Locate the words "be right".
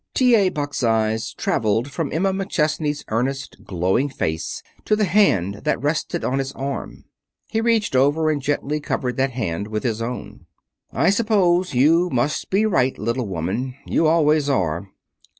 12.49-12.97